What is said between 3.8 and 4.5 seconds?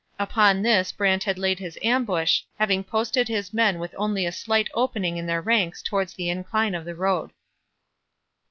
only a